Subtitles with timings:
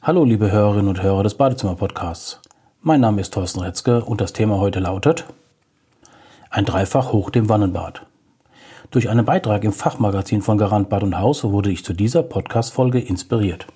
[0.00, 2.40] Hallo liebe Hörerinnen und Hörer des Badezimmer-Podcasts.
[2.82, 5.24] Mein Name ist Thorsten Retzke und das Thema heute lautet
[6.50, 8.06] Ein Dreifach hoch dem Wannenbad.
[8.92, 13.00] Durch einen Beitrag im Fachmagazin von Garant Bad und Haus wurde ich zu dieser Podcast-Folge
[13.00, 13.66] inspiriert.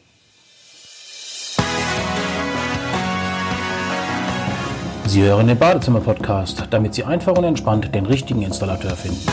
[5.06, 9.26] Sie hören den Badezimmer-Podcast, damit Sie einfach und entspannt den richtigen Installateur finden.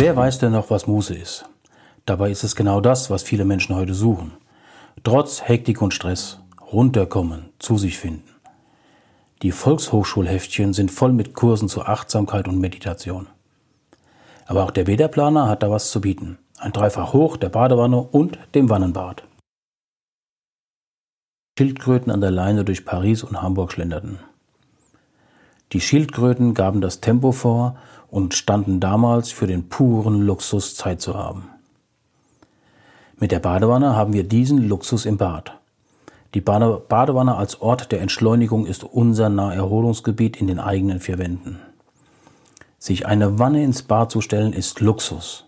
[0.00, 1.44] Wer weiß denn noch, was Muße ist?
[2.06, 4.32] Dabei ist es genau das, was viele Menschen heute suchen.
[5.04, 6.40] Trotz Hektik und Stress
[6.72, 8.24] runterkommen, zu sich finden.
[9.42, 13.26] Die Volkshochschulheftchen sind voll mit Kursen zur Achtsamkeit und Meditation.
[14.46, 16.38] Aber auch der Wederplaner hat da was zu bieten.
[16.56, 19.24] Ein Dreifach hoch der Badewanne und dem Wannenbad.
[21.58, 24.18] Schildkröten an der Leine durch Paris und Hamburg schlenderten.
[25.72, 27.76] Die Schildkröten gaben das Tempo vor
[28.10, 31.48] und standen damals für den puren Luxus Zeit zu haben.
[33.18, 35.52] Mit der Badewanne haben wir diesen Luxus im Bad.
[36.34, 41.58] Die Badewanne als Ort der Entschleunigung ist unser Naherholungsgebiet in den eigenen vier Wänden.
[42.78, 45.46] Sich eine Wanne ins Bad zu stellen ist Luxus.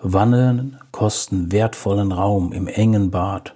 [0.00, 3.54] Wannen kosten wertvollen Raum im engen Bad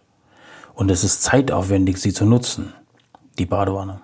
[0.75, 2.73] und es ist zeitaufwendig, sie zu nutzen,
[3.39, 4.01] die Badewanne.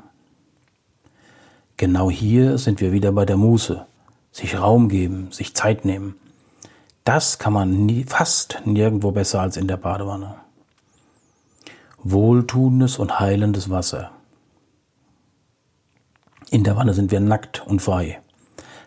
[1.77, 3.87] Genau hier sind wir wieder bei der Muße,
[4.39, 6.15] sich Raum geben, sich Zeit nehmen.
[7.05, 10.37] Das kann man nie, fast nirgendwo besser als in der Badewanne.
[12.03, 14.13] Wohltuendes und heilendes Wasser.
[16.51, 18.21] In der Wanne sind wir nackt und frei.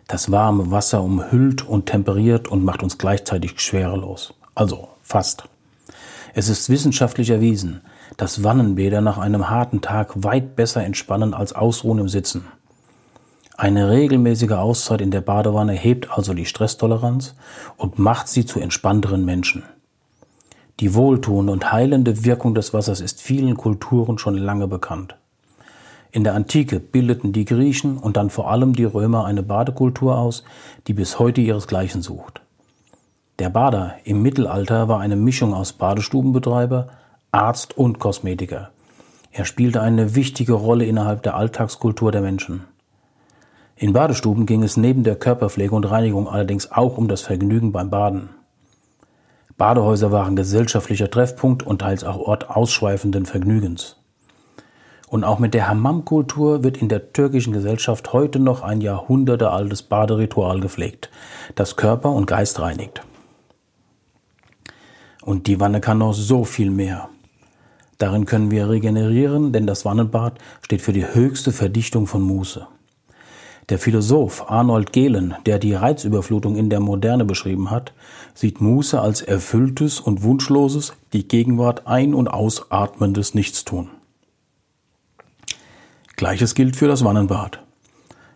[0.07, 4.33] Das warme Wasser umhüllt und temperiert und macht uns gleichzeitig schwerelos.
[4.55, 5.43] Also fast.
[6.33, 7.81] Es ist wissenschaftlich erwiesen,
[8.15, 12.45] dass Wannenbäder nach einem harten Tag weit besser entspannen als Ausruhen im Sitzen.
[13.61, 17.35] Eine regelmäßige Auszeit in der Badewanne hebt also die Stresstoleranz
[17.77, 19.61] und macht sie zu entspannteren Menschen.
[20.79, 25.15] Die wohltuende und heilende Wirkung des Wassers ist vielen Kulturen schon lange bekannt.
[26.11, 30.43] In der Antike bildeten die Griechen und dann vor allem die Römer eine Badekultur aus,
[30.87, 32.41] die bis heute ihresgleichen sucht.
[33.37, 36.87] Der Bader im Mittelalter war eine Mischung aus Badestubenbetreiber,
[37.31, 38.71] Arzt und Kosmetiker.
[39.31, 42.65] Er spielte eine wichtige Rolle innerhalb der Alltagskultur der Menschen.
[43.81, 47.89] In Badestuben ging es neben der Körperpflege und Reinigung allerdings auch um das Vergnügen beim
[47.89, 48.29] Baden.
[49.57, 53.97] Badehäuser waren gesellschaftlicher Treffpunkt und teils auch Ort ausschweifenden Vergnügens.
[55.07, 60.59] Und auch mit der Hammam-Kultur wird in der türkischen Gesellschaft heute noch ein jahrhundertealtes Baderitual
[60.59, 61.09] gepflegt,
[61.55, 63.01] das Körper und Geist reinigt.
[65.23, 67.09] Und die Wanne kann noch so viel mehr.
[67.97, 72.67] Darin können wir regenerieren, denn das Wannenbad steht für die höchste Verdichtung von Muße.
[73.71, 77.93] Der Philosoph Arnold Gehlen, der die Reizüberflutung in der Moderne beschrieben hat,
[78.33, 83.89] sieht Muße als erfülltes und wunschloses, die Gegenwart ein- und ausatmendes Nichtstun.
[86.17, 87.63] Gleiches gilt für das Wannenbad.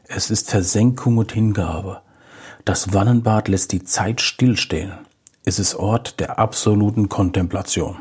[0.08, 2.00] Es ist Versenkung und Hingabe.
[2.64, 4.94] Das Wannenbad lässt die Zeit stillstehen.
[5.44, 7.98] Es ist Ort der absoluten Kontemplation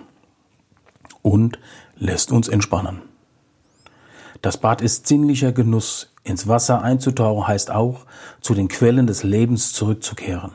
[1.22, 1.58] und
[1.96, 3.02] lässt uns entspannen.
[4.44, 6.12] Das Bad ist sinnlicher Genuss.
[6.22, 8.04] Ins Wasser einzutauchen heißt auch,
[8.42, 10.52] zu den Quellen des Lebens zurückzukehren.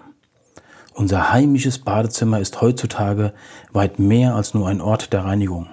[0.94, 3.34] Unser heimisches Badezimmer ist heutzutage
[3.74, 5.70] weit mehr als nur ein Ort der Reinigung.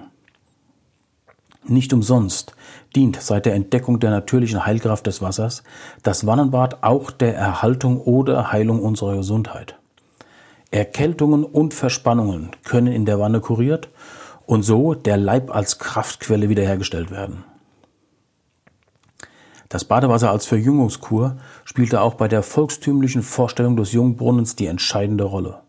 [1.63, 2.55] Nicht umsonst
[2.95, 5.61] dient seit der Entdeckung der natürlichen Heilkraft des Wassers
[6.01, 9.77] das Wannenbad auch der Erhaltung oder Heilung unserer Gesundheit.
[10.71, 13.89] Erkältungen und Verspannungen können in der Wanne kuriert
[14.47, 17.43] und so der Leib als Kraftquelle wiederhergestellt werden.
[19.69, 25.59] Das Badewasser als Verjüngungskur spielte auch bei der volkstümlichen Vorstellung des Jungbrunnens die entscheidende Rolle.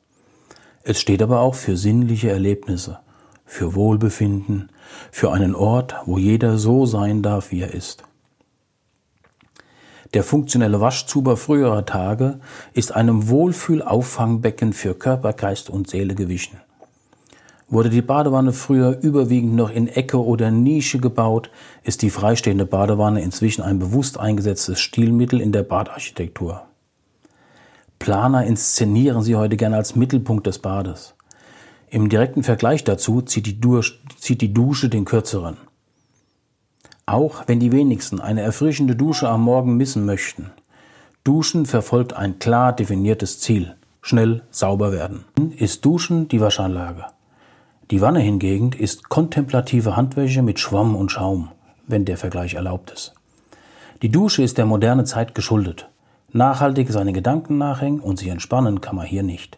[0.85, 3.01] Es steht aber auch für sinnliche Erlebnisse,
[3.45, 4.71] für Wohlbefinden,
[5.11, 8.05] für einen Ort, wo jeder so sein darf, wie er ist.
[10.15, 12.41] Der funktionelle Waschzuber früherer Tage
[12.73, 16.59] ist einem Wohlfühlauffangbecken für Körper, Geist und Seele gewichen.
[17.71, 21.51] Wurde die Badewanne früher überwiegend noch in Ecke oder Nische gebaut,
[21.83, 26.63] ist die freistehende Badewanne inzwischen ein bewusst eingesetztes Stilmittel in der Badarchitektur.
[27.99, 31.15] Planer inszenieren sie heute gerne als Mittelpunkt des Bades.
[31.91, 33.61] Im direkten Vergleich dazu zieht die,
[34.19, 35.59] zieht die Dusche den kürzeren.
[37.05, 40.53] Auch wenn die wenigsten eine erfrischende Dusche am Morgen missen möchten.
[41.23, 43.75] Duschen verfolgt ein klar definiertes Ziel.
[44.01, 45.25] Schnell sauber werden.
[45.57, 47.07] Ist Duschen die Waschanlage.
[47.91, 51.49] Die Wanne hingegen ist kontemplative Handwäsche mit Schwamm und Schaum,
[51.87, 53.15] wenn der Vergleich erlaubt ist.
[54.03, 55.89] Die Dusche ist der moderne Zeit geschuldet.
[56.31, 59.57] Nachhaltig seine Gedanken nachhängen und sich entspannen kann man hier nicht.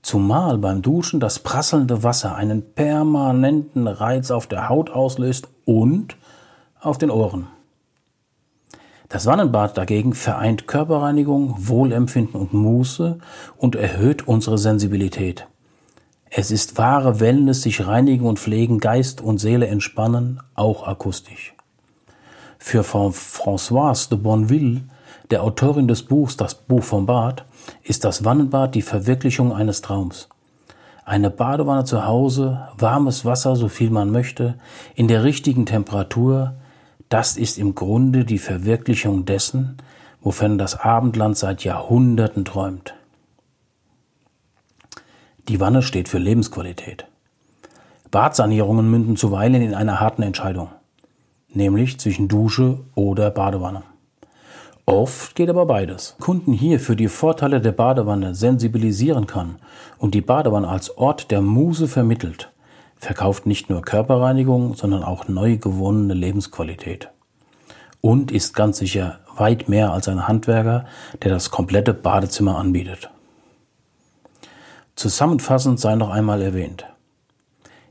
[0.00, 6.16] Zumal beim Duschen das prasselnde Wasser einen permanenten Reiz auf der Haut auslöst und
[6.80, 7.48] auf den Ohren.
[9.10, 13.18] Das Wannenbad dagegen vereint Körperreinigung, Wohlempfinden und Muße
[13.58, 15.49] und erhöht unsere Sensibilität.
[16.32, 21.54] Es ist wahre Wellness, sich reinigen und pflegen, Geist und Seele entspannen, auch akustisch.
[22.56, 24.82] Für Françoise de Bonneville,
[25.32, 27.44] der Autorin des Buchs Das Buch vom Bad,
[27.82, 30.28] ist das Wannenbad die Verwirklichung eines Traums.
[31.04, 34.54] Eine Badewanne zu Hause, warmes Wasser, so viel man möchte,
[34.94, 36.54] in der richtigen Temperatur,
[37.08, 39.78] das ist im Grunde die Verwirklichung dessen,
[40.20, 42.94] wovon das Abendland seit Jahrhunderten träumt.
[45.50, 47.06] Die Wanne steht für Lebensqualität.
[48.12, 50.68] Badsanierungen münden zuweilen in einer harten Entscheidung,
[51.52, 53.82] nämlich zwischen Dusche oder Badewanne.
[54.86, 56.14] Oft geht aber beides.
[56.20, 59.56] Kunden hier für die Vorteile der Badewanne sensibilisieren kann
[59.98, 62.52] und die Badewanne als Ort der Muse vermittelt,
[62.96, 67.08] verkauft nicht nur Körperreinigung, sondern auch neu gewonnene Lebensqualität.
[68.00, 70.84] Und ist ganz sicher weit mehr als ein Handwerker,
[71.24, 73.10] der das komplette Badezimmer anbietet.
[75.00, 76.84] Zusammenfassend sei noch einmal erwähnt.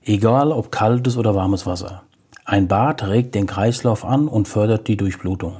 [0.03, 2.03] Egal ob kaltes oder warmes Wasser.
[2.45, 5.55] Ein Bad regt den Kreislauf an und fördert die Durchblutung.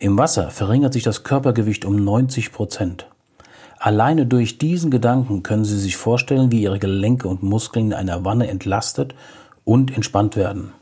[0.00, 3.06] Im Wasser verringert sich das Körpergewicht um 90 Prozent.
[3.78, 8.24] Alleine durch diesen Gedanken können Sie sich vorstellen, wie Ihre Gelenke und Muskeln in einer
[8.24, 9.14] Wanne entlastet
[9.62, 10.72] und entspannt werden.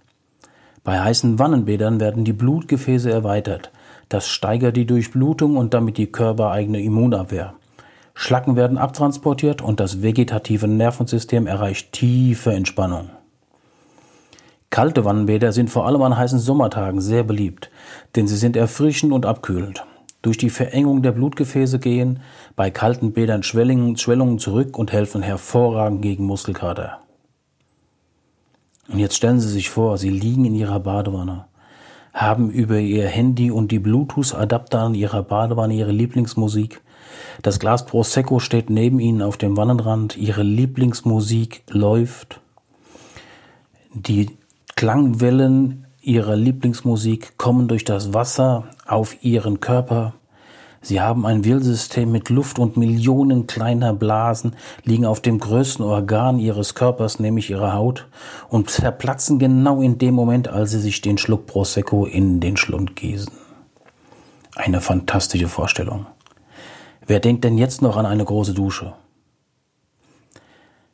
[0.84, 3.70] Bei heißen Wannenbädern werden die Blutgefäße erweitert.
[4.08, 7.52] Das steigert die Durchblutung und damit die körpereigene Immunabwehr.
[8.14, 13.10] Schlacken werden abtransportiert und das vegetative Nervensystem erreicht tiefe Entspannung.
[14.70, 17.70] Kalte Wannenbäder sind vor allem an heißen Sommertagen sehr beliebt,
[18.16, 19.84] denn sie sind erfrischend und abkühlend
[20.22, 22.20] durch die Verengung der Blutgefäße gehen
[22.54, 26.98] bei kalten Bädern Schwellungen, zurück und helfen hervorragend gegen Muskelkater.
[28.88, 31.46] Und jetzt stellen Sie sich vor, Sie liegen in Ihrer Badewanne,
[32.12, 36.82] haben über Ihr Handy und die Bluetooth-Adapter an Ihrer Badewanne Ihre Lieblingsmusik.
[37.42, 40.16] Das Glas Prosecco steht neben Ihnen auf dem Wannenrand.
[40.16, 42.40] Ihre Lieblingsmusik läuft.
[43.94, 44.30] Die
[44.76, 50.14] Klangwellen ihrer Lieblingsmusik kommen durch das Wasser auf ihren Körper.
[50.84, 56.40] Sie haben ein Wirrsystem mit Luft und Millionen kleiner Blasen, liegen auf dem größten Organ
[56.40, 58.08] ihres Körpers, nämlich ihrer Haut,
[58.48, 62.96] und zerplatzen genau in dem Moment, als sie sich den Schluck Prosecco in den Schlund
[62.96, 63.32] gießen.
[64.56, 66.06] Eine fantastische Vorstellung.
[67.06, 68.92] Wer denkt denn jetzt noch an eine große Dusche?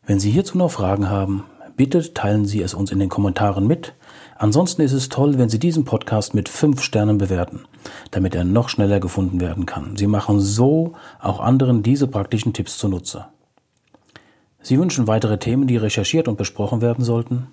[0.06, 1.44] Wenn Sie hierzu noch Fragen haben,
[1.76, 3.94] bitte teilen Sie es uns in den Kommentaren mit.
[4.36, 7.64] Ansonsten ist es toll, wenn Sie diesen Podcast mit fünf Sternen bewerten,
[8.10, 9.96] damit er noch schneller gefunden werden kann.
[9.96, 13.26] Sie machen so auch anderen diese praktischen Tipps zunutze.
[14.60, 17.48] Sie wünschen weitere Themen, die recherchiert und besprochen werden sollten?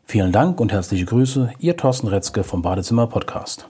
[0.09, 3.69] Vielen Dank und herzliche Grüße, Ihr Thorsten Retzke vom Badezimmer Podcast.